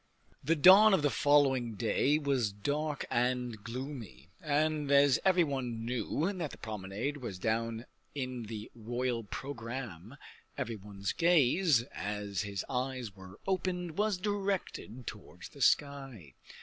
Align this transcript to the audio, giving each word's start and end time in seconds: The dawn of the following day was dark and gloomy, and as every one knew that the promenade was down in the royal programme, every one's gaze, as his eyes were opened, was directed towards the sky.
The 0.43 0.55
dawn 0.55 0.95
of 0.95 1.03
the 1.03 1.11
following 1.11 1.75
day 1.75 2.17
was 2.17 2.51
dark 2.51 3.05
and 3.11 3.63
gloomy, 3.63 4.29
and 4.41 4.89
as 4.91 5.19
every 5.23 5.43
one 5.43 5.85
knew 5.85 6.33
that 6.33 6.49
the 6.49 6.57
promenade 6.57 7.17
was 7.17 7.37
down 7.37 7.85
in 8.15 8.45
the 8.45 8.71
royal 8.73 9.23
programme, 9.23 10.17
every 10.57 10.75
one's 10.75 11.13
gaze, 11.13 11.83
as 11.93 12.41
his 12.41 12.65
eyes 12.67 13.15
were 13.15 13.39
opened, 13.45 13.95
was 13.99 14.17
directed 14.17 15.05
towards 15.05 15.49
the 15.49 15.61
sky. 15.61 16.33